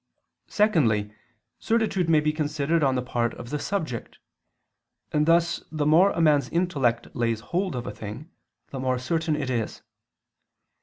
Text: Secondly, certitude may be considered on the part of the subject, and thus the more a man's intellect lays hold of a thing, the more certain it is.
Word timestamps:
Secondly, 0.47 1.13
certitude 1.59 2.09
may 2.09 2.19
be 2.19 2.33
considered 2.33 2.83
on 2.83 2.95
the 2.95 3.03
part 3.03 3.35
of 3.35 3.51
the 3.51 3.59
subject, 3.59 4.17
and 5.11 5.27
thus 5.27 5.63
the 5.71 5.85
more 5.85 6.09
a 6.09 6.19
man's 6.21 6.49
intellect 6.49 7.09
lays 7.13 7.41
hold 7.41 7.75
of 7.75 7.85
a 7.85 7.91
thing, 7.93 8.31
the 8.71 8.79
more 8.79 8.97
certain 8.97 9.35
it 9.35 9.51
is. 9.51 9.83